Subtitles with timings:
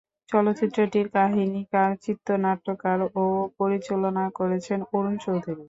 [0.31, 3.23] চলচ্চিত্রটির কাহিনীকার, চিত্রনাট্যকার ও
[3.59, 5.59] পরিচালনা করেছেন অরুণ চৌধুরী।